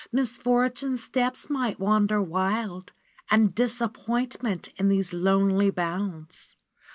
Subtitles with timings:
[0.11, 2.91] Misfortune's steps might wander wild;
[3.29, 6.55] And Disappointment, in these lonely bounds.